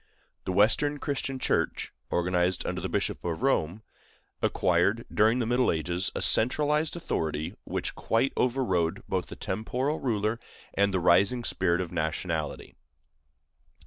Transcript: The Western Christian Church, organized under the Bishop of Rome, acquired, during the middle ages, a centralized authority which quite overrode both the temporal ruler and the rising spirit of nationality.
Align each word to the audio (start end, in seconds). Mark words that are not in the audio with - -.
The 0.45 0.51
Western 0.51 0.97
Christian 0.97 1.37
Church, 1.37 1.93
organized 2.09 2.65
under 2.65 2.81
the 2.81 2.89
Bishop 2.89 3.23
of 3.23 3.43
Rome, 3.43 3.83
acquired, 4.41 5.05
during 5.13 5.37
the 5.37 5.45
middle 5.45 5.71
ages, 5.71 6.11
a 6.15 6.23
centralized 6.23 6.95
authority 6.95 7.53
which 7.65 7.93
quite 7.93 8.33
overrode 8.35 9.03
both 9.07 9.27
the 9.27 9.35
temporal 9.35 9.99
ruler 9.99 10.39
and 10.73 10.91
the 10.91 10.99
rising 10.99 11.43
spirit 11.43 11.81
of 11.81 11.91
nationality. 11.91 12.73